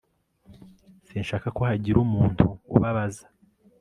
[1.07, 3.25] sinshaka ko hagira umuntu ubabaza